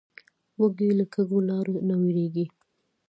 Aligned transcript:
وزې 0.59 0.89
له 0.99 1.05
کږو 1.13 1.37
لارو 1.49 1.75
نه 1.87 1.95
وېرېږي 2.01 2.45